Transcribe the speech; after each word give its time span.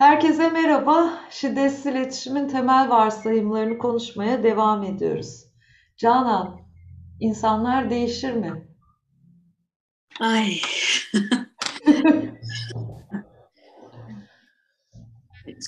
Herkese 0.00 0.50
merhaba. 0.50 1.20
Şiddetsiz 1.30 1.86
iletişimin 1.86 2.48
temel 2.48 2.88
varsayımlarını 2.88 3.78
konuşmaya 3.78 4.42
devam 4.42 4.82
ediyoruz. 4.82 5.44
Canan, 5.96 6.60
insanlar 7.20 7.90
değişir 7.90 8.32
mi? 8.32 8.68
Ay. 10.20 10.52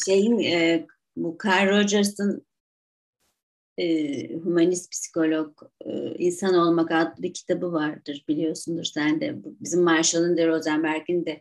Şeyin 0.06 0.38
e, 0.38 0.86
bu 1.16 1.38
Carl 1.44 1.68
Rogers'ın 1.68 2.46
e, 3.78 4.34
humanist 4.34 4.92
psikolog 4.92 5.62
e, 5.84 6.14
insan 6.18 6.54
olmak 6.54 6.90
adlı 6.90 7.22
bir 7.22 7.34
kitabı 7.34 7.72
vardır 7.72 8.24
biliyorsundur 8.28 8.84
sen 8.84 9.20
de. 9.20 9.34
Bizim 9.44 9.82
Marshall'ın 9.82 10.36
de 10.36 10.46
Rosenberg'in 10.46 11.26
de 11.26 11.40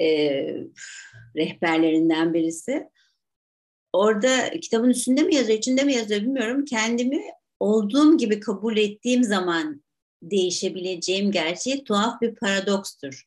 e, 0.00 0.06
rehberlerinden 1.36 2.34
birisi. 2.34 2.88
Orada 3.92 4.50
kitabın 4.60 4.90
üstünde 4.90 5.22
mi 5.22 5.34
yazıyor, 5.34 5.58
içinde 5.58 5.84
mi 5.84 5.94
yazıyor 5.94 6.20
bilmiyorum. 6.20 6.64
Kendimi 6.64 7.22
olduğum 7.60 8.18
gibi 8.18 8.40
kabul 8.40 8.76
ettiğim 8.76 9.24
zaman 9.24 9.84
değişebileceğim 10.22 11.30
gerçeği 11.30 11.84
tuhaf 11.84 12.20
bir 12.20 12.34
paradokstur 12.34 13.24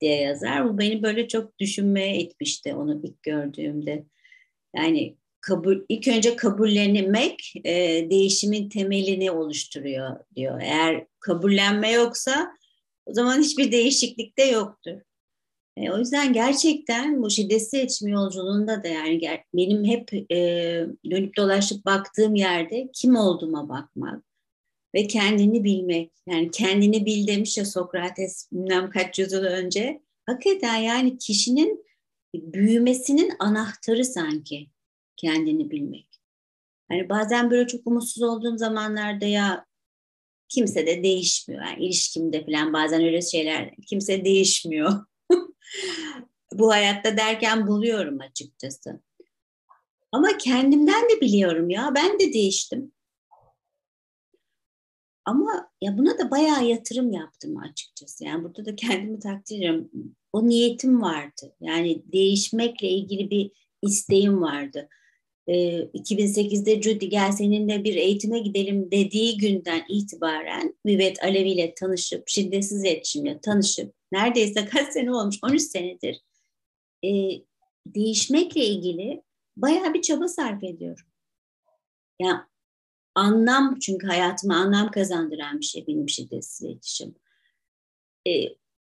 diye 0.00 0.20
yazar. 0.20 0.68
Bu 0.68 0.78
beni 0.78 1.02
böyle 1.02 1.28
çok 1.28 1.58
düşünmeye 1.58 2.20
etmişti 2.20 2.74
onu 2.74 3.00
ilk 3.04 3.22
gördüğümde. 3.22 4.04
Yani 4.76 5.16
kabul, 5.40 5.78
ilk 5.88 6.08
önce 6.08 6.36
kabullenmek 6.36 7.52
e, 7.64 8.06
değişimin 8.10 8.68
temelini 8.68 9.30
oluşturuyor 9.30 10.16
diyor. 10.36 10.60
Eğer 10.60 11.06
kabullenme 11.20 11.92
yoksa 11.92 12.56
o 13.06 13.14
zaman 13.14 13.42
hiçbir 13.42 13.72
değişiklik 13.72 14.38
de 14.38 14.42
yoktur. 14.42 15.00
E, 15.76 15.90
o 15.90 15.98
yüzden 15.98 16.32
gerçekten 16.32 17.22
bu 17.22 17.30
şiddetsiz 17.30 17.74
iletişim 17.74 18.08
yolculuğunda 18.08 18.82
da 18.82 18.88
yani 18.88 19.20
benim 19.54 19.84
hep 19.84 20.12
e, 20.32 20.36
dönüp 21.10 21.36
dolaşıp 21.36 21.84
baktığım 21.84 22.34
yerde 22.34 22.88
kim 22.92 23.16
olduğuma 23.16 23.68
bakmak 23.68 24.24
ve 24.94 25.06
kendini 25.06 25.64
bilmek. 25.64 26.12
Yani 26.26 26.50
kendini 26.50 27.06
bil 27.06 27.26
demiş 27.26 27.58
ya 27.58 27.64
Sokrates 27.64 28.48
bilmem 28.52 28.90
kaç 28.90 29.18
yüzyıl 29.18 29.44
önce. 29.44 30.02
Hakikaten 30.26 30.76
yani 30.76 31.18
kişinin 31.18 31.86
büyümesinin 32.34 33.32
anahtarı 33.38 34.04
sanki 34.04 34.68
kendini 35.16 35.70
bilmek. 35.70 36.20
Hani 36.88 37.08
bazen 37.08 37.50
böyle 37.50 37.66
çok 37.66 37.86
umutsuz 37.86 38.22
olduğum 38.22 38.58
zamanlarda 38.58 39.26
ya 39.26 39.66
kimse 40.48 40.86
de 40.86 41.02
değişmiyor. 41.02 41.62
Yani 41.62 41.84
ilişkimde 41.84 42.44
falan 42.44 42.72
bazen 42.72 43.04
öyle 43.04 43.22
şeyler 43.22 43.74
kimse 43.86 44.24
değişmiyor 44.24 45.04
bu 46.52 46.72
hayatta 46.72 47.16
derken 47.16 47.66
buluyorum 47.66 48.20
açıkçası. 48.20 49.00
Ama 50.12 50.38
kendimden 50.38 51.08
de 51.08 51.20
biliyorum 51.20 51.70
ya 51.70 51.92
ben 51.94 52.18
de 52.20 52.32
değiştim. 52.32 52.92
Ama 55.24 55.70
ya 55.80 55.98
buna 55.98 56.18
da 56.18 56.30
bayağı 56.30 56.64
yatırım 56.64 57.12
yaptım 57.12 57.56
açıkçası. 57.56 58.24
Yani 58.24 58.44
burada 58.44 58.64
da 58.64 58.76
kendimi 58.76 59.18
takdir 59.18 59.56
ediyorum. 59.56 59.90
O 60.32 60.48
niyetim 60.48 61.02
vardı. 61.02 61.56
Yani 61.60 62.02
değişmekle 62.12 62.88
ilgili 62.88 63.30
bir 63.30 63.50
isteğim 63.82 64.42
vardı. 64.42 64.88
Ee, 65.48 65.78
2008'de 65.80 66.82
Judy 66.82 67.06
gel 67.06 67.32
seninle 67.32 67.84
bir 67.84 67.94
eğitime 67.94 68.38
gidelim 68.38 68.90
dediği 68.90 69.36
günden 69.36 69.84
itibaren 69.88 70.74
Müvet 70.84 71.22
Alevi 71.22 71.50
ile 71.50 71.74
tanışıp, 71.74 72.28
şiddetsiz 72.28 72.84
iletişimle 72.84 73.40
tanışıp, 73.40 73.94
neredeyse 74.12 74.64
kaç 74.64 74.92
sene 74.92 75.14
olmuş, 75.14 75.36
13 75.42 75.62
senedir 75.62 76.20
e, 77.04 77.08
değişmekle 77.86 78.64
ilgili 78.64 79.22
bayağı 79.56 79.94
bir 79.94 80.02
çaba 80.02 80.28
sarf 80.28 80.64
ediyorum. 80.64 81.06
Yani 82.20 82.40
anlam 83.14 83.78
çünkü 83.78 84.06
hayatıma 84.06 84.56
anlam 84.56 84.90
kazandıran 84.90 85.60
bir 85.60 85.64
şey 85.64 85.86
benim 85.86 86.08
şiddetsiz 86.08 86.62
iletişim. 86.62 87.14
E, 88.28 88.30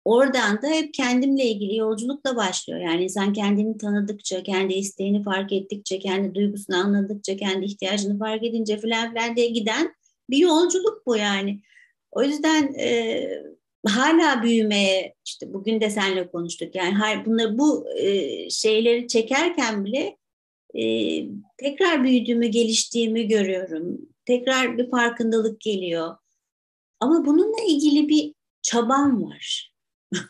oradan 0.05 0.61
da 0.61 0.67
hep 0.67 0.93
kendimle 0.93 1.45
ilgili 1.45 1.75
yolculukla 1.75 2.35
başlıyor. 2.35 2.79
Yani 2.79 3.03
insan 3.03 3.33
kendini 3.33 3.77
tanıdıkça, 3.77 4.43
kendi 4.43 4.73
isteğini 4.73 5.23
fark 5.23 5.53
ettikçe, 5.53 5.99
kendi 5.99 6.35
duygusunu 6.35 6.77
anladıkça, 6.77 7.37
kendi 7.37 7.65
ihtiyacını 7.65 8.19
fark 8.19 8.43
edince 8.43 8.77
filan 8.77 9.09
filan 9.13 9.35
diye 9.35 9.47
giden 9.47 9.95
bir 10.29 10.37
yolculuk 10.37 11.05
bu 11.05 11.17
yani. 11.17 11.61
O 12.11 12.23
yüzden 12.23 12.73
e, 12.73 13.27
hala 13.87 14.43
büyümeye 14.43 15.15
işte 15.25 15.53
bugün 15.53 15.81
de 15.81 15.89
seninle 15.89 16.31
konuştuk. 16.31 16.75
Yani 16.75 17.25
bunları 17.25 17.57
bu 17.57 17.89
e, 17.97 18.49
şeyleri 18.49 19.07
çekerken 19.07 19.85
bile 19.85 20.17
e, 20.75 20.83
tekrar 21.57 22.03
büyüdüğümü 22.03 22.47
geliştiğimi 22.47 23.27
görüyorum. 23.27 24.01
Tekrar 24.25 24.77
bir 24.77 24.89
farkındalık 24.89 25.61
geliyor. 25.61 26.15
Ama 26.99 27.25
bununla 27.25 27.63
ilgili 27.67 28.09
bir 28.09 28.33
çabam 28.61 29.23
var. 29.23 29.73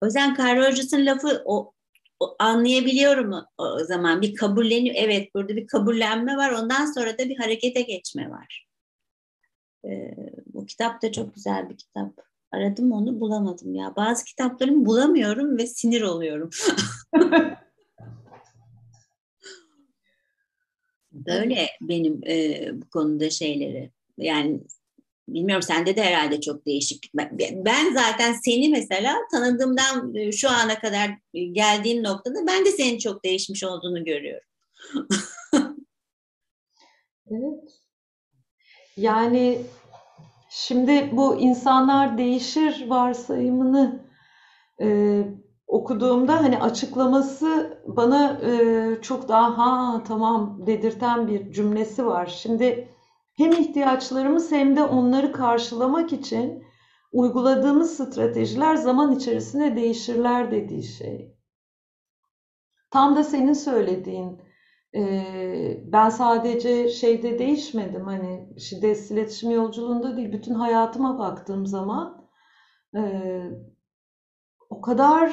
O 0.00 0.06
yüzden 0.06 0.36
lafı 1.06 1.42
o, 1.44 1.72
o 2.20 2.36
anlayabiliyorum 2.38 3.32
o, 3.32 3.46
o 3.58 3.84
zaman. 3.84 4.22
Bir 4.22 4.34
kabulleniyor 4.34 4.96
evet 4.98 5.34
burada 5.34 5.56
bir 5.56 5.66
kabullenme 5.66 6.36
var. 6.36 6.50
Ondan 6.50 6.92
sonra 6.92 7.18
da 7.18 7.28
bir 7.28 7.36
harekete 7.36 7.82
geçme 7.82 8.30
var. 8.30 8.66
Ee, 9.84 10.14
kitap 10.72 11.02
da 11.02 11.12
çok 11.12 11.34
güzel 11.34 11.70
bir 11.70 11.76
kitap. 11.76 12.12
Aradım 12.52 12.92
onu 12.92 13.20
bulamadım 13.20 13.74
ya. 13.74 13.96
Bazı 13.96 14.24
kitaplarımı 14.24 14.86
bulamıyorum 14.86 15.58
ve 15.58 15.66
sinir 15.66 16.02
oluyorum. 16.02 16.50
Böyle 21.12 21.66
benim 21.80 22.20
e, 22.26 22.68
bu 22.72 22.90
konuda 22.90 23.30
şeyleri. 23.30 23.90
Yani 24.18 24.60
bilmiyorum 25.28 25.62
sende 25.62 25.96
de 25.96 26.02
herhalde 26.02 26.40
çok 26.40 26.66
değişiklik. 26.66 27.14
Ben, 27.14 27.94
zaten 27.94 28.32
seni 28.44 28.68
mesela 28.68 29.16
tanıdığımdan 29.32 30.14
e, 30.14 30.32
şu 30.32 30.50
ana 30.50 30.80
kadar 30.80 31.10
geldiğin 31.52 32.04
noktada 32.04 32.46
ben 32.46 32.64
de 32.64 32.70
senin 32.70 32.98
çok 32.98 33.24
değişmiş 33.24 33.64
olduğunu 33.64 34.04
görüyorum. 34.04 34.48
evet. 37.30 37.82
Yani 38.96 39.62
Şimdi 40.54 41.16
bu 41.16 41.36
insanlar 41.36 42.18
değişir 42.18 42.84
varsayımını 42.88 44.06
e, 44.80 45.24
okuduğumda 45.66 46.42
hani 46.42 46.58
açıklaması 46.58 47.78
bana 47.86 48.40
e, 48.42 49.02
çok 49.02 49.28
daha 49.28 49.58
ha 49.58 50.02
tamam 50.06 50.66
dedirten 50.66 51.28
bir 51.28 51.52
cümlesi 51.52 52.06
var. 52.06 52.26
Şimdi 52.26 52.88
hem 53.36 53.52
ihtiyaçlarımız 53.52 54.52
hem 54.52 54.76
de 54.76 54.84
onları 54.84 55.32
karşılamak 55.32 56.12
için 56.12 56.64
uyguladığımız 57.12 57.96
stratejiler 57.96 58.76
zaman 58.76 59.16
içerisinde 59.16 59.76
değişirler 59.76 60.50
dediği 60.50 60.82
şey. 60.82 61.36
Tam 62.90 63.16
da 63.16 63.24
senin 63.24 63.52
söylediğin 63.52 64.42
ben 65.92 66.08
sadece 66.10 66.88
şeyde 66.88 67.38
değişmedim 67.38 68.06
hani 68.06 68.60
şiddetsiz 68.60 69.10
iletişim 69.10 69.50
yolculuğunda 69.50 70.16
değil 70.16 70.32
bütün 70.32 70.54
hayatıma 70.54 71.18
baktığım 71.18 71.66
zaman 71.66 72.28
o 74.70 74.80
kadar 74.80 75.32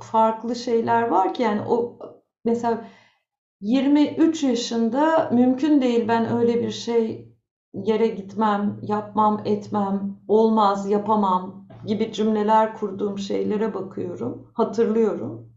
farklı 0.00 0.56
şeyler 0.56 1.02
var 1.08 1.34
ki 1.34 1.42
yani 1.42 1.60
o 1.68 1.98
mesela 2.44 2.84
23 3.60 4.42
yaşında 4.42 5.30
mümkün 5.32 5.80
değil 5.80 6.08
ben 6.08 6.36
öyle 6.36 6.62
bir 6.62 6.70
şey 6.70 7.30
yere 7.72 8.06
gitmem, 8.06 8.80
yapmam, 8.82 9.42
etmem, 9.44 10.16
olmaz, 10.28 10.90
yapamam 10.90 11.68
gibi 11.86 12.12
cümleler 12.12 12.74
kurduğum 12.74 13.18
şeylere 13.18 13.74
bakıyorum, 13.74 14.50
hatırlıyorum. 14.54 15.49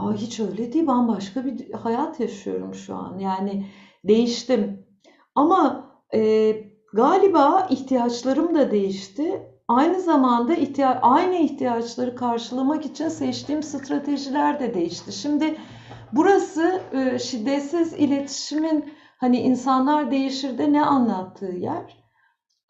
Aa, 0.00 0.12
hiç 0.12 0.40
öyle 0.40 0.72
değil. 0.72 0.86
Bambaşka 0.86 1.44
bir 1.44 1.72
hayat 1.72 2.20
yaşıyorum 2.20 2.74
şu 2.74 2.96
an. 2.96 3.18
Yani 3.18 3.66
değiştim. 4.04 4.86
Ama 5.34 5.90
e, 6.14 6.52
galiba 6.92 7.66
ihtiyaçlarım 7.70 8.54
da 8.54 8.70
değişti. 8.70 9.42
Aynı 9.68 10.00
zamanda 10.00 10.54
ihtiya 10.54 11.00
aynı 11.02 11.34
ihtiyaçları 11.36 12.16
karşılamak 12.16 12.86
için 12.86 13.08
seçtiğim 13.08 13.62
stratejiler 13.62 14.60
de 14.60 14.74
değişti. 14.74 15.12
Şimdi 15.12 15.56
burası 16.12 16.82
e, 16.92 17.18
şiddetsiz 17.18 17.92
iletişimin 17.92 18.92
hani 19.18 19.40
insanlar 19.40 20.10
değişir 20.10 20.58
de 20.58 20.72
ne 20.72 20.84
anlattığı 20.84 21.52
yer. 21.52 21.99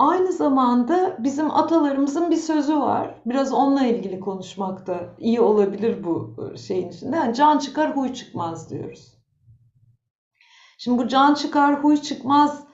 Aynı 0.01 0.33
zamanda 0.33 1.17
bizim 1.19 1.51
atalarımızın 1.51 2.31
bir 2.31 2.37
sözü 2.37 2.77
var. 2.77 3.15
Biraz 3.27 3.53
onunla 3.53 3.87
ilgili 3.87 4.21
konuşmak 4.21 4.87
da 4.87 5.15
iyi 5.19 5.41
olabilir 5.41 6.05
bu 6.05 6.37
e, 6.55 6.57
şeyin 6.57 6.89
içinde. 6.89 7.17
Yani 7.17 7.35
can 7.35 7.59
çıkar 7.59 7.97
huy 7.97 8.13
çıkmaz 8.15 8.71
diyoruz. 8.71 9.15
Şimdi 10.79 10.99
bu 10.99 11.09
can 11.09 11.35
çıkar 11.35 11.83
huy 11.83 11.97
çıkmaz 11.97 12.65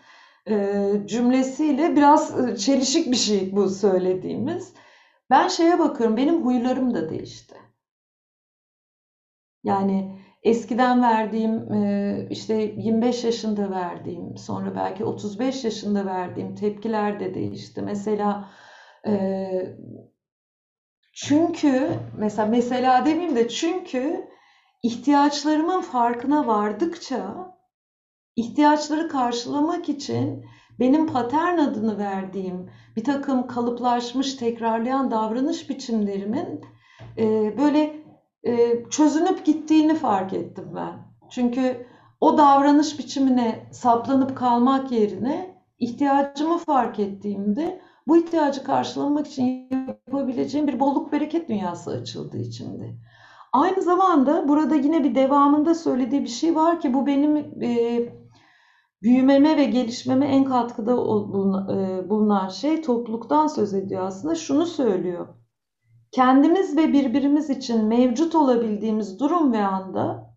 e, 0.49 0.85
cümlesiyle 1.07 1.97
biraz 1.97 2.49
e, 2.49 2.57
çelişik 2.57 3.11
bir 3.11 3.17
şey 3.17 3.57
bu 3.57 3.71
söylediğimiz. 3.71 4.75
Ben 5.31 5.49
şeye 5.49 5.79
bakıyorum 5.79 6.17
benim 6.17 6.45
huylarım 6.45 6.95
da 6.95 7.11
değişti. 7.11 7.57
Yani 9.65 10.21
eskiden 10.43 11.03
verdiğim 11.03 11.73
e, 11.73 12.27
işte 12.31 12.55
25 12.55 13.25
yaşında 13.25 13.71
verdiğim 13.71 14.37
sonra 14.37 14.75
belki 14.75 15.05
35 15.05 15.65
yaşında 15.65 16.07
verdiğim 16.07 16.55
tepkiler 16.55 17.21
de 17.21 17.35
değişti. 17.35 17.83
Mesela 17.83 18.51
e, 19.07 19.49
çünkü 21.15 21.91
mesela 22.17 22.49
mesela 22.49 23.05
demeyeyim 23.05 23.37
de 23.37 23.49
çünkü 23.49 24.29
ihtiyaçlarımın 24.83 25.81
farkına 25.81 26.47
vardıkça 26.47 27.55
ihtiyaçları 28.37 29.09
karşılamak 29.09 29.89
için 29.89 30.45
benim 30.79 31.07
patern 31.07 31.59
adını 31.59 31.99
verdiğim 31.99 32.71
bir 32.97 33.05
takım 33.05 33.47
kalıplaşmış 33.47 34.35
tekrarlayan 34.35 35.11
davranış 35.11 35.71
biçimlerimin 35.71 36.61
e, 37.19 37.59
böyle 37.59 38.06
e, 38.43 38.85
çözünüp 38.91 39.45
gittiğini 39.45 39.95
fark 39.95 40.33
ettim 40.33 40.73
ben. 40.75 40.95
Çünkü 41.31 41.87
o 42.21 42.39
davranış 42.39 42.99
biçimine 42.99 43.69
saplanıp 43.73 44.37
kalmak 44.37 44.93
yerine 44.93 45.63
ihtiyacımı 45.79 46.59
fark 46.59 46.99
ettiğimde 46.99 47.81
bu 48.07 48.17
ihtiyacı 48.17 48.65
karşılamak 48.65 49.27
için 49.27 49.69
yapabileceğim 49.89 50.67
bir 50.67 50.81
bolluk 50.81 51.13
bereket 51.13 51.49
dünyası 51.49 51.91
açıldı 51.91 52.39
içimde. 52.39 52.97
Aynı 53.53 53.83
zamanda 53.83 54.49
burada 54.49 54.75
yine 54.75 55.05
bir 55.05 55.15
devamında 55.15 55.75
söylediği 55.75 56.23
bir 56.23 56.29
şey 56.29 56.55
var 56.55 56.81
ki 56.81 56.95
bu 56.95 57.07
benim 57.07 57.37
e, 57.63 58.03
büyümeme 59.03 59.57
ve 59.57 59.65
gelişmeme 59.65 60.27
en 60.27 60.45
katkıda 60.45 60.93
e, 60.93 62.11
bulunan 62.11 62.49
şey 62.49 62.83
topluluktan 62.83 63.47
söz 63.47 63.75
ediyor 63.75 64.03
aslında. 64.03 64.35
Şunu 64.35 64.67
söylüyor. 64.67 65.29
Kendimiz 66.17 66.77
ve 66.77 66.93
birbirimiz 66.93 67.51
için 67.51 67.85
mevcut 67.85 68.35
olabildiğimiz 68.35 69.21
durum 69.21 69.53
ve 69.53 69.59
anda 69.67 70.35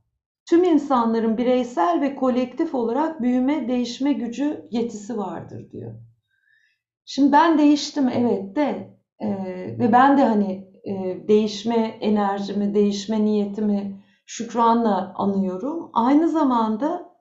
tüm 0.49 0.63
insanların 0.63 1.37
bireysel 1.37 2.01
ve 2.01 2.15
kolektif 2.15 2.75
olarak 2.75 3.21
büyüme, 3.21 3.67
değişme 3.67 4.13
gücü, 4.13 4.67
yetisi 4.71 5.17
vardır 5.17 5.71
diyor. 5.71 5.95
Şimdi 7.05 7.31
ben 7.31 7.57
değiştim 7.57 8.09
evet 8.09 8.55
de 8.55 8.97
e, 9.19 9.29
ve 9.79 9.91
ben 9.91 10.17
de 10.17 10.23
hani 10.23 10.71
e, 10.83 11.27
değişme 11.27 11.97
enerjimi, 12.01 12.73
değişme 12.73 13.25
niyetimi 13.25 14.03
şükranla 14.25 15.13
anıyorum. 15.15 15.89
Aynı 15.93 16.29
zamanda 16.29 17.15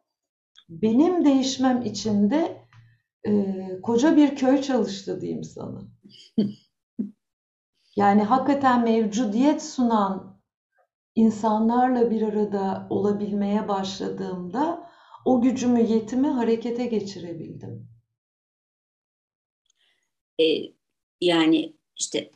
benim 0.69 1.25
değişmem 1.25 1.83
için 1.83 2.31
de 2.31 2.67
e, 3.27 3.55
koca 3.83 4.17
bir 4.17 4.37
köy 4.37 4.63
çalıştı 4.63 5.21
diyeyim 5.21 5.45
sana. 5.45 5.81
Yani 7.99 8.23
hakikaten 8.23 8.85
mevcudiyet 8.85 9.63
sunan 9.63 10.41
insanlarla 11.15 12.11
bir 12.11 12.23
arada 12.23 12.87
olabilmeye 12.91 13.69
başladığımda 13.69 14.91
o 15.25 15.41
gücümü, 15.41 15.81
yetimi 15.81 16.29
harekete 16.29 16.87
geçirebildim. 16.87 17.89
E, 20.41 20.45
yani 21.21 21.77
işte 21.97 22.31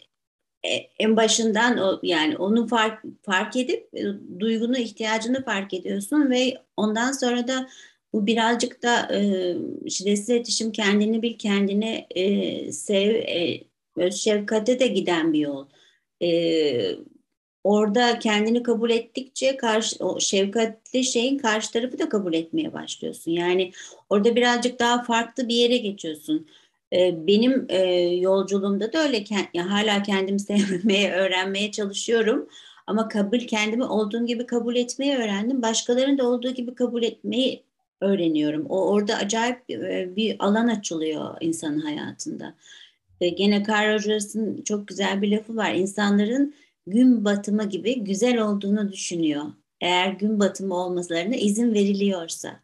e, 0.63 0.71
en 0.99 1.17
başından 1.17 1.79
o 1.79 2.01
yani 2.03 2.37
onu 2.37 2.67
fark 2.67 3.05
fark 3.23 3.57
edip 3.57 3.95
e, 3.95 4.05
duygunu, 4.41 4.79
ihtiyacını 4.79 5.45
fark 5.45 5.75
ediyorsun 5.75 6.31
ve 6.31 6.55
ondan 6.77 7.13
sonra 7.13 7.49
da 7.49 7.69
bu 8.13 8.27
birazcık 8.27 8.83
da 8.83 9.17
e, 9.17 9.55
şiddetsiz 9.91 10.29
iletişim 10.29 10.73
kendini 10.73 11.23
bil, 11.23 11.39
kendini 11.39 12.07
e, 12.11 12.73
sev, 12.73 13.15
e, 13.15 13.72
öz 13.97 14.15
şefkate 14.15 14.81
de 14.81 14.87
giden 14.87 15.33
bir 15.33 15.39
yol. 15.39 15.67
E, 16.23 16.97
orada 17.65 18.19
kendini 18.19 18.63
kabul 18.63 18.91
ettikçe 18.91 19.57
karşı 19.57 20.05
o 20.05 20.21
şefkatli 20.21 21.05
şeyin 21.05 21.39
karşı 21.39 21.73
tarafı 21.73 21.99
da 21.99 22.09
kabul 22.09 22.35
etmeye 22.35 22.73
başlıyorsun. 22.73 23.33
Yani 23.33 23.73
orada 24.11 24.37
birazcık 24.37 24.79
daha 24.79 25.03
farklı 25.03 25.49
bir 25.49 25.55
yere 25.55 25.77
geçiyorsun. 25.77 26.47
E, 26.93 27.27
benim 27.27 27.67
e, 27.69 27.79
yolculuğumda 28.01 28.93
da 28.93 29.03
öyle 29.03 29.25
ya 29.55 29.71
hala 29.71 30.03
kendimi 30.03 30.41
sevmeye, 30.41 31.13
öğrenmeye 31.13 31.73
çalışıyorum. 31.73 32.49
Ama 32.87 33.09
kabul 33.09 33.39
kendimi 33.39 33.85
olduğum 33.85 34.27
gibi 34.27 34.47
kabul 34.47 34.77
etmeyi 34.77 35.17
öğrendim. 35.17 35.63
Başkalarını 35.63 36.19
da 36.19 36.29
olduğu 36.29 36.51
gibi 36.51 36.75
kabul 36.75 37.03
etmeyi 37.03 37.63
öğreniyorum. 38.01 38.67
O 38.69 38.89
orada 38.89 39.17
acayip 39.17 39.71
e, 39.71 40.17
bir 40.17 40.37
alan 40.39 40.69
açılıyor 40.69 41.37
insanın 41.41 41.81
hayatında. 41.81 42.55
Gene 43.29 43.65
Carl 43.69 43.95
Rogers'ın 43.95 44.63
çok 44.63 44.89
güzel 44.89 45.23
bir 45.23 45.31
lafı 45.31 45.57
var. 45.57 45.75
İnsanların 45.75 46.55
gün 46.87 47.25
batımı 47.25 47.69
gibi 47.69 48.05
güzel 48.05 48.39
olduğunu 48.39 48.93
düşünüyor. 48.93 49.45
Eğer 49.81 50.13
gün 50.13 50.41
batımı 50.41 50.75
olmalarına 50.75 51.37
izin 51.37 51.75
veriliyorsa. 51.75 52.61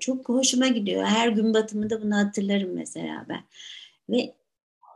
Çok 0.00 0.28
hoşuma 0.28 0.68
gidiyor. 0.68 1.04
Her 1.04 1.28
gün 1.28 1.54
batımında 1.54 2.02
bunu 2.02 2.16
hatırlarım 2.16 2.74
mesela 2.74 3.26
ben. 3.28 3.40
Ve 4.10 4.34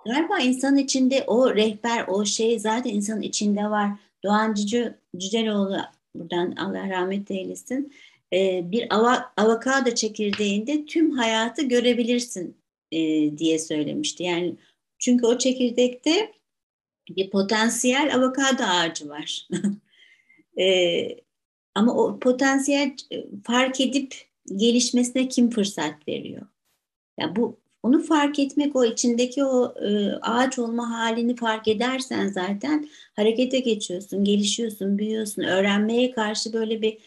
galiba 0.07 0.39
insanın 0.39 0.77
içinde 0.77 1.25
o 1.27 1.55
rehber, 1.55 2.05
o 2.09 2.25
şey 2.25 2.59
zaten 2.59 2.91
insanın 2.91 3.23
içinde 3.23 3.71
var. 3.71 3.91
Doğan 4.25 4.55
Cüce, 4.55 4.95
Cüceloğlu 5.17 5.79
buradan 6.15 6.55
Allah 6.57 6.89
rahmet 6.89 7.31
eylesin 7.31 7.93
e, 8.33 8.71
bir 8.71 8.95
ava, 8.95 9.33
avokado 9.37 9.91
çekirdeğinde 9.91 10.87
tüm 10.87 11.11
hayatı 11.11 11.63
görebilirsin 11.63 12.57
e, 12.93 12.99
diye 13.39 13.59
söylemişti. 13.59 14.23
Yani 14.23 14.55
çünkü 15.05 15.27
o 15.27 15.39
çekirdekte 15.39 16.33
bir 17.11 17.31
potansiyel 17.31 18.15
avokado 18.15 18.63
ağacı 18.63 19.09
var. 19.09 19.49
e, 20.61 21.09
ama 21.75 21.95
o 21.95 22.19
potansiyel 22.19 22.97
e, 23.13 23.25
fark 23.45 23.81
edip 23.81 24.15
gelişmesine 24.57 25.29
kim 25.29 25.51
fırsat 25.51 26.09
veriyor? 26.09 26.41
Ya 26.43 26.47
yani 27.19 27.37
bu 27.37 27.61
onu 27.83 28.03
fark 28.03 28.39
etmek, 28.39 28.77
o 28.77 28.85
içindeki 28.85 29.45
o 29.45 29.75
e, 29.81 30.13
ağaç 30.13 30.59
olma 30.59 30.91
halini 30.91 31.37
fark 31.37 31.69
edersen 31.69 32.27
zaten 32.27 32.89
harekete 33.17 33.61
geçiyorsun, 33.61 34.25
gelişiyorsun, 34.25 34.99
büyüyorsun. 34.99 35.43
Öğrenmeye 35.43 36.11
karşı 36.11 36.53
böyle 36.53 36.83
bir 36.83 36.99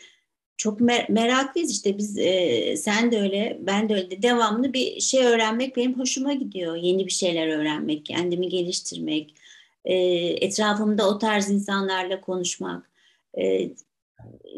çok 0.58 0.80
mer- 0.80 1.12
meraklıyız 1.12 1.72
işte. 1.72 1.98
Biz 1.98 2.18
e, 2.18 2.78
sen 2.78 3.12
de 3.12 3.22
öyle 3.22 3.58
ben 3.62 3.90
de 3.90 3.94
öyle. 3.94 4.22
Devamlı 4.22 4.74
bir 4.74 5.00
şey 5.00 5.26
öğrenmek 5.26 5.78
benim 5.78 6.00
hoşuma 6.00 6.34
gidiyor. 6.34 6.76
Yeni 6.76 7.06
bir 7.06 7.12
şeyler 7.12 7.48
öğrenmek 7.48 8.06
kendimi 8.06 8.50
geliştirmek 8.50 9.34
e, 9.86 9.96
etrafımda 10.46 11.10
o 11.10 11.18
tarz 11.18 11.50
insanlarla 11.50 12.22
konuşmak. 12.22 12.90
E, 13.40 13.70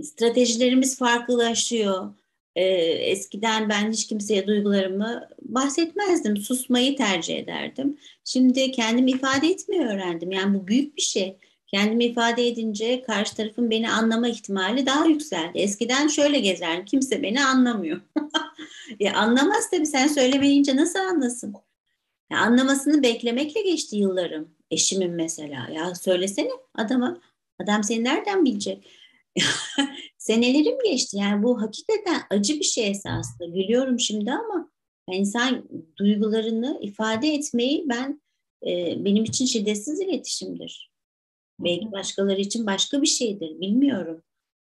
stratejilerimiz 0.04 0.98
farklılaşıyor. 0.98 2.14
E, 2.56 2.64
eskiden 2.86 3.70
ben 3.70 3.92
hiç 3.92 4.08
kimseye 4.08 4.48
duygularımı 4.48 5.30
bahsetmezdim. 5.42 6.38
Susmayı 6.38 6.98
tercih 6.98 7.38
ederdim. 7.38 7.98
Şimdi 8.26 8.72
kendimi 8.72 9.12
ifade 9.12 9.48
etmeyi 9.48 9.82
öğrendim. 9.82 10.32
Yani 10.32 10.60
bu 10.60 10.68
büyük 10.68 10.98
bir 10.98 11.02
şey 11.02 11.38
kendimi 11.74 12.06
ifade 12.06 12.48
edince 12.48 13.02
karşı 13.02 13.36
tarafın 13.36 13.70
beni 13.70 13.92
anlama 13.92 14.28
ihtimali 14.28 14.86
daha 14.86 15.06
yükseldi. 15.06 15.58
Eskiden 15.58 16.08
şöyle 16.08 16.40
gezerdim, 16.40 16.86
kimse 16.86 17.24
beni 17.24 17.46
anlamıyor. 17.46 18.02
ya 19.00 19.14
anlamaz 19.14 19.70
tabii 19.72 19.86
sen 19.86 20.08
söylemeyince 20.08 20.76
nasıl 20.76 21.00
anlasın? 21.00 21.54
Ya 22.32 22.40
anlamasını 22.40 23.04
beklemekle 23.04 23.62
geçti 23.62 23.96
yıllarım. 23.96 24.56
Eşimin 24.72 25.12
mesela. 25.12 25.70
Ya 25.74 25.96
söylesene 25.96 26.50
adama. 26.76 27.22
Adam 27.60 27.84
seni 27.84 28.04
nereden 28.04 28.46
bilecek? 28.46 28.90
Senelerim 30.18 30.78
geçti. 30.86 31.18
Yani 31.18 31.44
bu 31.44 31.62
hakikaten 31.62 32.22
acı 32.30 32.60
bir 32.60 32.64
şey 32.64 32.90
esasında. 32.90 33.46
Gülüyorum 33.46 34.00
şimdi 34.00 34.32
ama 34.32 34.72
insan 35.08 35.70
duygularını 35.98 36.80
ifade 36.82 37.34
etmeyi 37.34 37.86
ben 37.90 38.22
e, 38.68 39.06
benim 39.06 39.24
için 39.24 39.46
şiddetsiz 39.46 40.00
iletişimdir. 40.00 40.90
Belki 41.60 41.92
başkaları 41.92 42.42
için 42.42 42.66
başka 42.66 43.02
bir 43.02 43.08
şeydir 43.08 43.62
bilmiyorum. 43.62 44.22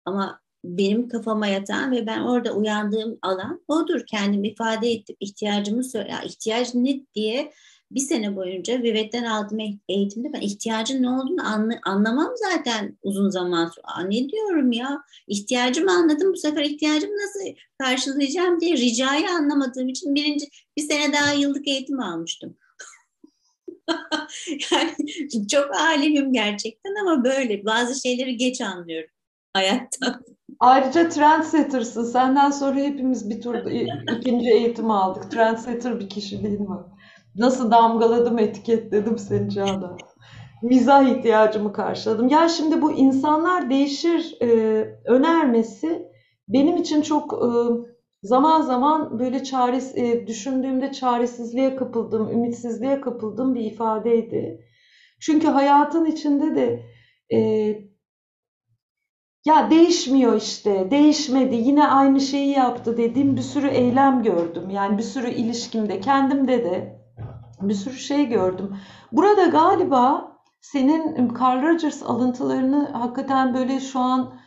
Ama 0.04 0.40
benim 0.64 1.09
kafama 1.09 1.47
yatan 1.47 1.92
ve 1.92 2.06
ben 2.06 2.20
orada 2.20 2.52
uyandığım 2.52 3.18
alan 3.23 3.61
odur. 3.68 4.00
Kendimi 4.06 4.49
ifade 4.49 4.92
edip 4.92 5.16
ihtiyacımı 5.20 5.85
söyle. 5.85 6.14
ihtiyaç 6.25 6.75
ne 6.75 7.00
diye 7.14 7.52
bir 7.90 8.00
sene 8.00 8.37
boyunca 8.37 8.82
Vivet'ten 8.82 9.25
aldığım 9.25 9.59
eğitimde 9.88 10.32
ben 10.32 10.40
ihtiyacın 10.40 11.02
ne 11.02 11.11
olduğunu 11.11 11.47
anla, 11.47 11.75
anlamam 11.85 12.32
zaten 12.37 12.99
uzun 13.02 13.30
zaman 13.30 13.66
sonra. 13.66 13.87
Aa, 13.87 14.02
ne 14.02 14.28
diyorum 14.28 14.73
ya? 14.73 15.02
İhtiyacımı 15.26 15.90
anladım. 15.92 16.32
Bu 16.32 16.37
sefer 16.37 16.62
ihtiyacımı 16.62 17.12
nasıl 17.12 17.40
karşılayacağım 17.78 18.61
diye 18.61 18.76
ricayı 18.76 19.30
anlamadığım 19.30 19.88
için 19.88 20.14
birinci 20.14 20.47
bir 20.76 20.82
sene 20.82 21.12
daha 21.12 21.32
yıllık 21.32 21.68
eğitim 21.68 22.00
almıştım. 22.00 22.56
yani 24.73 25.49
çok 25.49 25.75
alemim 25.75 26.32
gerçekten 26.32 26.94
ama 27.02 27.25
böyle 27.25 27.64
bazı 27.64 28.00
şeyleri 28.00 28.37
geç 28.37 28.61
anlıyorum 28.61 29.11
hayatta. 29.54 30.20
Ayrıca 30.61 31.09
trendsetter'sın. 31.09 32.04
Senden 32.04 32.50
sonra 32.50 32.80
hepimiz 32.80 33.30
bir 33.30 33.40
tur 33.40 33.54
ikinci 34.18 34.50
eğitim 34.50 34.90
aldık. 34.90 35.30
Trendsetter 35.30 36.00
bir 36.00 36.09
kişiliğin 36.09 36.66
var. 36.66 36.82
Nasıl 37.37 37.70
damgaladım, 37.70 38.38
etiketledim 38.38 39.18
seni 39.18 39.50
Çağla. 39.50 39.97
mizah 40.62 41.09
ihtiyacımı 41.09 41.73
karşıladım. 41.73 42.28
Ya 42.28 42.49
şimdi 42.49 42.82
bu 42.82 42.92
insanlar 42.92 43.70
değişir 43.70 44.37
e, 44.42 44.47
önermesi 45.04 46.11
benim 46.49 46.76
için 46.76 47.02
çok 47.02 47.32
e, 47.32 47.49
zaman 48.23 48.62
zaman 48.62 49.19
böyle 49.19 49.45
çares 49.45 49.97
e, 49.97 50.27
düşündüğümde 50.27 50.93
çaresizliğe 50.93 51.77
kapıldım, 51.77 52.29
ümitsizliğe 52.29 53.00
kapıldım 53.00 53.55
bir 53.55 53.61
ifadeydi. 53.61 54.67
Çünkü 55.21 55.49
hayatın 55.49 56.05
içinde 56.05 56.55
de 56.55 56.83
e, 57.33 57.39
ya 59.45 59.71
değişmiyor 59.71 60.37
işte, 60.37 60.91
değişmedi, 60.91 61.55
yine 61.55 61.87
aynı 61.87 62.21
şeyi 62.21 62.50
yaptı 62.50 62.97
dediğim 62.97 63.37
bir 63.37 63.43
sürü 63.43 63.69
eylem 63.69 64.23
gördüm. 64.23 64.71
Yani 64.71 64.99
bir 64.99 65.03
sürü 65.03 65.31
ilişkimde, 65.31 66.00
kendimde 66.00 66.65
de 66.65 67.00
bir 67.61 67.75
sürü 67.75 67.95
şey 67.97 68.27
gördüm. 68.29 68.77
Burada 69.12 69.47
galiba 69.47 70.37
senin 70.61 71.35
Carl 71.41 71.62
Rogers 71.62 72.03
alıntılarını 72.03 72.89
hakikaten 72.93 73.55
böyle 73.55 73.81
şu 73.81 73.99
an 73.99 74.41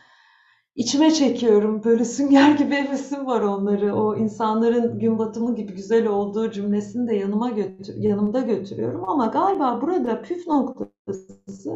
içime 0.74 1.10
çekiyorum. 1.10 1.84
Böyle 1.84 2.04
sünger 2.04 2.50
gibi 2.58 2.74
hevesim 2.74 3.26
var 3.26 3.40
onları. 3.40 3.94
O 3.94 4.16
insanların 4.16 4.98
gün 4.98 5.18
batımı 5.18 5.54
gibi 5.54 5.72
güzel 5.72 6.06
olduğu 6.06 6.50
cümlesini 6.50 7.08
de 7.08 7.14
yanıma 7.14 7.50
götür, 7.50 7.94
yanımda 7.96 8.40
götürüyorum. 8.40 9.08
Ama 9.08 9.26
galiba 9.26 9.80
burada 9.82 10.22
püf 10.22 10.46
noktası 10.46 11.70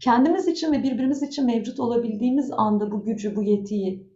kendimiz 0.00 0.48
için 0.48 0.72
ve 0.72 0.82
birbirimiz 0.82 1.22
için 1.22 1.46
mevcut 1.46 1.80
olabildiğimiz 1.80 2.50
anda 2.52 2.92
bu 2.92 3.04
gücü, 3.04 3.36
bu 3.36 3.42
yetiyi 3.42 4.14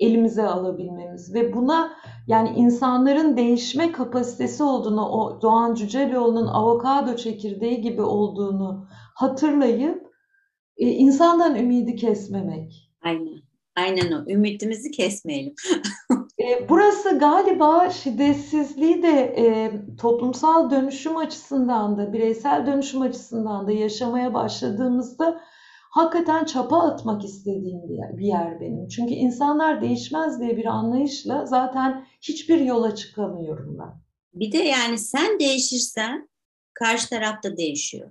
elimize 0.00 0.42
alabilmemiz 0.42 1.34
ve 1.34 1.54
buna 1.54 1.92
yani 2.26 2.48
insanların 2.48 3.36
değişme 3.36 3.92
kapasitesi 3.92 4.62
olduğunu, 4.62 5.08
o 5.08 5.42
Doğan 5.42 5.74
Cüceloğlu'nun 5.74 6.46
avokado 6.46 7.16
çekirdeği 7.16 7.80
gibi 7.80 8.02
olduğunu 8.02 8.86
hatırlayıp 9.14 10.06
e, 10.76 10.86
insandan 10.86 11.56
ümidi 11.56 11.96
kesmemek. 11.96 12.91
Aynen. 13.76 14.12
O. 14.12 14.30
Ümitimizi 14.30 14.90
kesmeyelim. 14.90 15.54
e, 16.38 16.68
burası 16.68 17.18
galiba 17.18 17.90
şiddetsizliği 17.90 19.02
de 19.02 19.34
e, 19.38 19.72
toplumsal 19.96 20.70
dönüşüm 20.70 21.16
açısından 21.16 21.98
da, 21.98 22.12
bireysel 22.12 22.66
dönüşüm 22.66 23.00
açısından 23.00 23.66
da 23.66 23.72
yaşamaya 23.72 24.34
başladığımızda 24.34 25.40
hakikaten 25.90 26.44
çapa 26.44 26.78
atmak 26.78 27.24
istediğim 27.24 27.88
bir 27.88 27.94
yer, 27.94 28.18
bir 28.18 28.26
yer 28.26 28.60
benim. 28.60 28.88
Çünkü 28.88 29.14
insanlar 29.14 29.80
değişmez 29.80 30.40
diye 30.40 30.56
bir 30.56 30.64
anlayışla 30.64 31.46
zaten 31.46 32.06
hiçbir 32.20 32.60
yola 32.60 32.94
çıkamıyorum 32.94 33.78
ben. 33.78 34.02
Bir 34.34 34.52
de 34.52 34.58
yani 34.58 34.98
sen 34.98 35.38
değişirsen 35.38 36.28
karşı 36.74 37.08
tarafta 37.08 37.56
değişiyor. 37.56 38.10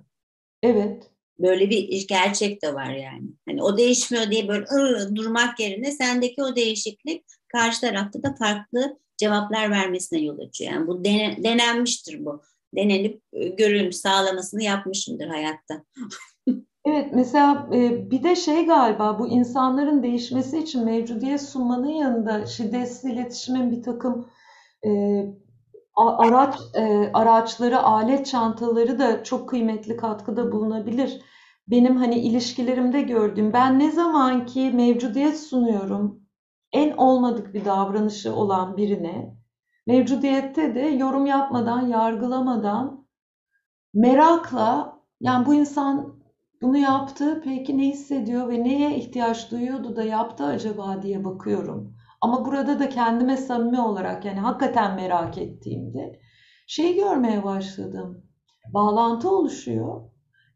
Evet. 0.62 1.11
Böyle 1.38 1.70
bir 1.70 2.08
gerçek 2.08 2.62
de 2.62 2.74
var 2.74 2.94
yani. 2.94 3.22
Hani 3.48 3.62
o 3.62 3.78
değişmiyor 3.78 4.30
diye 4.30 4.48
böyle 4.48 4.66
ıı, 4.72 5.16
durmak 5.16 5.60
yerine 5.60 5.92
sendeki 5.92 6.42
o 6.42 6.56
değişiklik 6.56 7.24
karşı 7.48 7.80
tarafta 7.80 8.22
da 8.22 8.34
farklı 8.34 8.98
cevaplar 9.16 9.70
vermesine 9.70 10.20
yol 10.20 10.38
açıyor. 10.38 10.72
Yani 10.72 10.86
bu 10.86 11.04
dene, 11.04 11.36
denenmiştir 11.44 12.24
bu. 12.24 12.42
Denenip 12.76 13.22
görülmüş, 13.58 13.96
sağlamasını 13.96 14.62
yapmışımdır 14.62 15.26
hayatta. 15.26 15.84
Evet, 16.86 17.08
mesela 17.14 17.68
bir 18.10 18.22
de 18.22 18.36
şey 18.36 18.66
galiba 18.66 19.18
bu 19.18 19.28
insanların 19.28 20.02
değişmesi 20.02 20.58
için 20.58 20.84
mevcudiyet 20.84 21.42
sunmanın 21.42 21.88
yanında 21.88 22.46
şiddetsiz 22.46 23.04
iletişimin 23.04 23.70
bir 23.70 23.82
takım 23.82 24.30
araç 25.96 26.56
e, 26.74 27.10
araçları, 27.14 27.82
alet 27.82 28.26
çantaları 28.26 28.98
da 28.98 29.24
çok 29.24 29.48
kıymetli 29.48 29.96
katkıda 29.96 30.52
bulunabilir. 30.52 31.20
Benim 31.68 31.96
hani 31.96 32.14
ilişkilerimde 32.14 33.02
gördüğüm, 33.02 33.52
ben 33.52 33.78
ne 33.78 33.90
zaman 33.90 34.46
ki 34.46 34.70
mevcudiyet 34.74 35.40
sunuyorum, 35.40 36.20
en 36.72 36.96
olmadık 36.96 37.54
bir 37.54 37.64
davranışı 37.64 38.34
olan 38.34 38.76
birine, 38.76 39.36
mevcudiyette 39.86 40.74
de 40.74 40.80
yorum 40.80 41.26
yapmadan, 41.26 41.86
yargılamadan, 41.86 43.06
merakla, 43.94 44.98
yani 45.20 45.46
bu 45.46 45.54
insan 45.54 46.14
bunu 46.62 46.78
yaptı, 46.78 47.40
peki 47.44 47.78
ne 47.78 47.82
hissediyor 47.88 48.48
ve 48.48 48.64
neye 48.64 48.96
ihtiyaç 48.96 49.50
duyuyordu 49.50 49.96
da 49.96 50.02
yaptı 50.02 50.44
acaba 50.44 51.02
diye 51.02 51.24
bakıyorum. 51.24 51.94
Ama 52.22 52.44
burada 52.44 52.78
da 52.78 52.88
kendime 52.88 53.36
samimi 53.36 53.80
olarak 53.80 54.24
yani 54.24 54.40
hakikaten 54.40 54.94
merak 54.94 55.38
ettiğimde 55.38 56.20
şey 56.66 56.96
görmeye 56.96 57.44
başladım. 57.44 58.24
Bağlantı 58.74 59.30
oluşuyor 59.30 60.02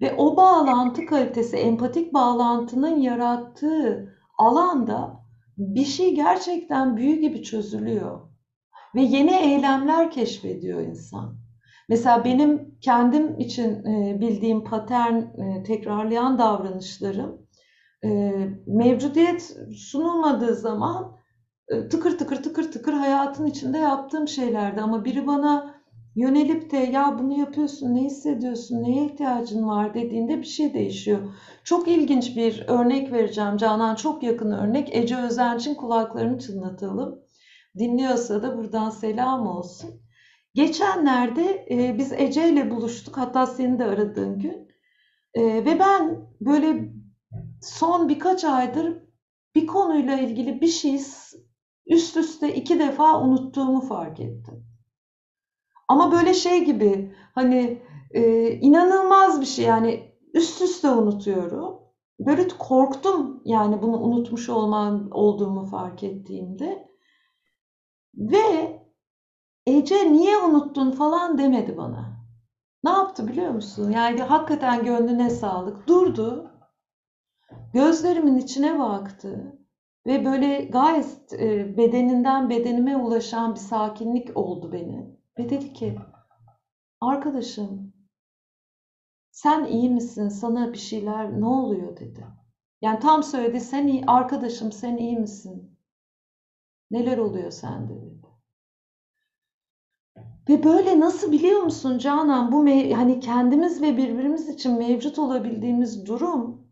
ve 0.01 0.15
o 0.17 0.37
bağlantı 0.37 1.07
kalitesi, 1.07 1.57
empatik 1.57 2.15
bağlantının 2.15 2.97
yarattığı 2.97 4.17
alanda 4.39 5.21
bir 5.59 5.85
şey 5.85 6.15
gerçekten 6.15 6.97
büyü 6.97 7.21
gibi 7.21 7.43
çözülüyor. 7.43 8.21
Ve 8.95 9.03
yeni 9.03 9.35
eylemler 9.35 10.11
keşfediyor 10.11 10.81
insan. 10.81 11.37
Mesela 11.89 12.25
benim 12.25 12.79
kendim 12.81 13.39
için 13.39 13.85
e, 13.85 14.21
bildiğim 14.21 14.65
patern 14.65 15.15
e, 15.15 15.63
tekrarlayan 15.63 16.39
davranışlarım 16.39 17.47
e, 18.05 18.09
mevcudiyet 18.67 19.57
sunulmadığı 19.77 20.55
zaman 20.55 21.17
tıkır 21.69 22.19
tıkır 22.19 22.43
tıkır 22.43 22.73
tıkır 22.73 22.93
hayatın 22.93 23.47
içinde 23.47 23.79
yaptığım 23.79 24.29
şeylerdi. 24.29 24.81
Ama 24.81 25.05
biri 25.05 25.27
bana 25.27 25.75
yönelip 26.17 26.71
de 26.71 26.77
ya 26.77 27.19
bunu 27.19 27.39
yapıyorsun, 27.39 27.95
ne 27.95 28.01
hissediyorsun, 28.01 28.83
neye 28.83 29.07
ihtiyacın 29.07 29.69
var 29.69 29.95
dediğinde 29.95 30.39
bir 30.39 30.47
şey 30.47 30.75
değişiyor. 30.75 31.19
Çok 31.65 31.89
ilginç 31.89 32.37
bir 32.37 32.65
örnek 32.69 33.13
vereceğim 33.13 33.57
Canan. 33.57 33.95
Çok 33.95 34.23
yakın 34.23 34.53
örnek. 34.53 34.97
Ece 34.97 35.17
Özenç'in 35.17 35.75
kulaklarını 35.75 36.39
çınlatalım. 36.39 37.19
Dinliyorsa 37.79 38.43
da 38.43 38.59
buradan 38.59 38.91
selam 38.91 39.47
olsun. 39.47 39.91
Geçenlerde 40.55 41.67
e, 41.71 41.99
biz 41.99 42.13
Ece 42.13 42.49
ile 42.49 42.71
buluştuk. 42.71 43.17
Hatta 43.17 43.47
seni 43.47 43.79
de 43.79 43.85
aradığın 43.85 44.39
gün. 44.39 44.69
E, 45.35 45.43
ve 45.43 45.79
ben 45.79 46.29
böyle 46.41 46.93
son 47.63 48.09
birkaç 48.09 48.45
aydır 48.45 48.99
bir 49.55 49.67
konuyla 49.67 50.19
ilgili 50.19 50.61
bir 50.61 50.67
şey 50.67 51.01
üst 51.87 52.17
üste 52.17 52.55
iki 52.55 52.79
defa 52.79 53.21
unuttuğumu 53.21 53.81
fark 53.81 54.21
ettim. 54.21 54.67
Ama 55.89 56.13
böyle 56.13 56.35
şey 56.35 56.65
gibi 56.65 57.15
hani 57.35 57.83
e, 58.11 58.51
inanılmaz 58.51 59.41
bir 59.41 59.47
şey 59.47 59.65
yani 59.65 60.13
üst 60.35 60.63
üste 60.63 60.91
unutuyorum. 60.91 61.79
Böyle 62.21 62.49
korktum 62.49 63.43
yani 63.45 63.83
bunu 63.83 63.99
unutmuş 63.99 64.49
olmam 64.49 65.09
olduğumu 65.11 65.65
fark 65.65 66.03
ettiğimde. 66.03 66.89
Ve 68.15 68.87
Ece 69.67 70.13
niye 70.13 70.39
unuttun 70.39 70.91
falan 70.91 71.39
demedi 71.39 71.77
bana. 71.77 72.17
Ne 72.85 72.91
yaptı 72.91 73.29
biliyor 73.29 73.51
musun? 73.51 73.91
Yani 73.91 74.23
hakikaten 74.23 74.85
gönlüne 74.85 75.31
sağlık. 75.31 75.89
Durdu. 75.89 76.51
Gözlerimin 77.75 78.37
içine 78.37 78.79
baktı. 78.79 79.59
Ve 80.07 80.25
böyle 80.25 80.65
gayet 80.65 81.33
bedeninden 81.79 82.51
bedenime 82.51 82.97
ulaşan 82.97 83.55
bir 83.55 83.61
sakinlik 83.61 84.37
oldu 84.37 84.73
beni. 84.73 85.07
Ve 85.39 85.49
dedi 85.49 85.73
ki, 85.73 85.99
arkadaşım 87.01 87.93
sen 89.31 89.65
iyi 89.65 89.91
misin? 89.91 90.29
Sana 90.29 90.73
bir 90.73 90.79
şeyler 90.79 91.41
ne 91.41 91.47
oluyor 91.47 91.97
dedi. 91.97 92.27
Yani 92.83 93.01
tam 93.01 93.23
söyledi 93.23 93.61
sen 93.61 93.87
iyi, 93.87 94.05
arkadaşım 94.07 94.73
sen 94.73 94.97
iyi 94.97 95.19
misin? 95.19 95.79
Neler 96.91 97.19
oluyor 97.19 97.51
sende 97.51 98.01
dedi. 98.01 98.27
Ve 100.49 100.65
böyle 100.65 101.01
nasıl 101.01 101.33
biliyor 101.33 101.61
musun 101.61 101.99
Canan 101.99 102.53
bu 102.53 102.67
hani 102.97 103.21
kendimiz 103.21 103.83
ve 103.83 103.97
birbirimiz 103.97 104.49
için 104.49 104.79
mevcut 104.79 105.19
olabildiğimiz 105.19 106.07
durum 106.07 106.67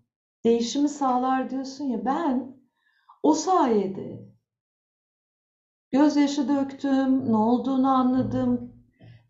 değişimi 0.45 0.89
sağlar 0.89 1.51
diyorsun 1.51 1.85
ya 1.85 2.05
ben 2.05 2.64
o 3.25 3.35
sayede 3.35 4.29
gözyaşı 5.91 6.49
döktüm, 6.49 7.33
ne 7.33 7.37
olduğunu 7.37 7.89
anladım, 7.89 8.73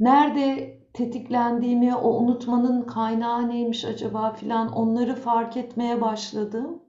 nerede 0.01 0.79
tetiklendiğimi, 0.93 1.95
o 1.95 2.11
unutmanın 2.11 2.83
kaynağı 2.83 3.49
neymiş 3.49 3.85
acaba 3.85 4.33
filan 4.33 4.73
onları 4.73 5.15
fark 5.15 5.57
etmeye 5.57 6.01
başladım. 6.01 6.83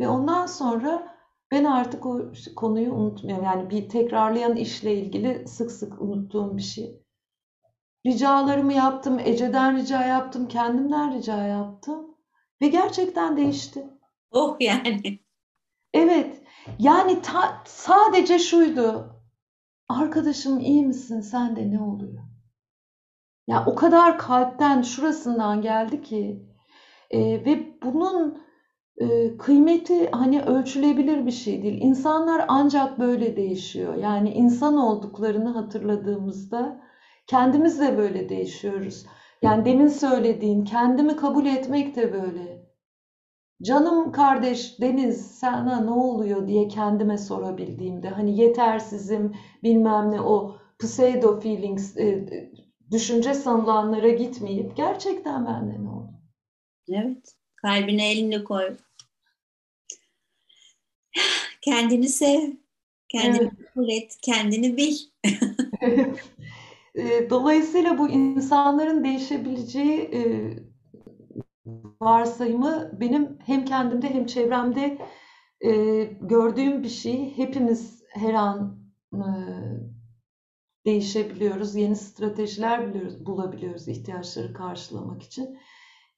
Ve 0.00 0.08
ondan 0.08 0.46
sonra 0.46 1.16
ben 1.50 1.64
artık 1.64 2.06
o 2.06 2.32
konuyu 2.56 2.92
unutmuyorum. 2.92 3.44
Yani 3.44 3.70
bir 3.70 3.88
tekrarlayan 3.88 4.56
işle 4.56 4.94
ilgili 4.94 5.48
sık 5.48 5.70
sık 5.70 6.02
unuttuğum 6.02 6.56
bir 6.56 6.62
şey. 6.62 7.02
Ricalarımı 8.06 8.72
yaptım, 8.72 9.18
Ece'den 9.18 9.76
rica 9.76 10.06
yaptım, 10.06 10.48
kendimden 10.48 11.18
rica 11.18 11.46
yaptım. 11.46 12.16
Ve 12.62 12.68
gerçekten 12.68 13.36
değişti. 13.36 13.86
Oh 14.30 14.56
yani. 14.60 15.29
Evet. 15.94 16.42
Yani 16.78 17.22
ta, 17.22 17.62
sadece 17.64 18.38
şuydu. 18.38 19.16
Arkadaşım 19.88 20.60
iyi 20.60 20.86
misin? 20.86 21.20
Sen 21.20 21.56
de 21.56 21.70
ne 21.70 21.82
oluyor? 21.82 22.22
Ya 23.46 23.64
o 23.66 23.74
kadar 23.74 24.18
kalpten 24.18 24.82
şurasından 24.82 25.62
geldi 25.62 26.02
ki 26.02 26.46
e, 27.10 27.20
ve 27.20 27.80
bunun 27.82 28.42
e, 29.00 29.36
kıymeti 29.36 30.10
hani 30.10 30.42
ölçülebilir 30.42 31.26
bir 31.26 31.30
şey 31.30 31.62
değil. 31.62 31.80
İnsanlar 31.82 32.44
ancak 32.48 32.98
böyle 32.98 33.36
değişiyor. 33.36 33.94
Yani 33.94 34.30
insan 34.30 34.76
olduklarını 34.76 35.48
hatırladığımızda 35.48 36.80
kendimiz 37.26 37.80
de 37.80 37.98
böyle 37.98 38.28
değişiyoruz. 38.28 39.06
Yani 39.42 39.64
demin 39.64 39.88
söylediğin 39.88 40.64
kendimi 40.64 41.16
kabul 41.16 41.46
etmek 41.46 41.96
de 41.96 42.12
böyle. 42.12 42.69
Canım 43.62 44.12
kardeş 44.12 44.80
Deniz 44.80 45.26
sana 45.30 45.80
ne 45.80 45.90
oluyor 45.90 46.48
diye 46.48 46.68
kendime 46.68 47.18
sorabildiğimde 47.18 48.08
hani 48.08 48.40
yetersizim 48.40 49.36
bilmem 49.62 50.10
ne 50.12 50.20
o 50.20 50.56
pseudo 50.78 51.40
feelings 51.40 51.96
e, 51.96 52.28
düşünce 52.90 53.34
sanılanlara 53.34 54.08
gitmeyip 54.08 54.76
gerçekten 54.76 55.46
bende 55.46 55.84
ne 55.84 55.88
oldu? 55.88 56.12
Evet. 56.88 57.34
Kalbine 57.56 58.10
elini 58.12 58.44
koy. 58.44 58.76
Kendini 61.60 62.08
sev. 62.08 62.50
Kendini 63.08 63.42
Evet. 63.42 63.52
kabul 63.74 63.88
et. 63.88 64.16
Kendini 64.22 64.76
bil. 64.76 64.96
E, 66.94 67.30
Dolayısıyla 67.30 67.98
bu 67.98 68.08
insanların 68.08 69.04
değişebileceği 69.04 70.00
e, 70.00 70.20
varsayımı 72.00 73.00
benim 73.00 73.38
hem 73.46 73.64
kendimde 73.64 74.14
hem 74.14 74.26
çevremde 74.26 74.98
e, 75.60 76.02
gördüğüm 76.20 76.82
bir 76.82 76.88
şey. 76.88 77.36
Hepimiz 77.36 78.02
her 78.10 78.34
an 78.34 78.80
e, 79.14 79.22
değişebiliyoruz, 80.86 81.74
yeni 81.74 81.96
stratejiler 81.96 82.88
biliyoruz, 82.88 83.26
bulabiliyoruz 83.26 83.88
ihtiyaçları 83.88 84.52
karşılamak 84.52 85.22
için. 85.22 85.58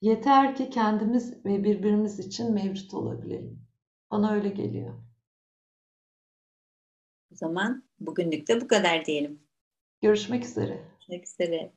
Yeter 0.00 0.56
ki 0.56 0.70
kendimiz 0.70 1.44
ve 1.44 1.64
birbirimiz 1.64 2.18
için 2.18 2.54
mevcut 2.54 2.94
olabilelim. 2.94 3.66
Bana 4.10 4.32
öyle 4.32 4.48
geliyor. 4.48 4.94
O 7.32 7.34
zaman 7.34 7.84
bugünlük 8.00 8.48
de 8.48 8.60
bu 8.60 8.68
kadar 8.68 9.04
diyelim. 9.04 9.42
Görüşmek 10.00 10.44
üzere. 10.44 10.80
Görüşmek 11.08 11.26
üzere. 11.26 11.72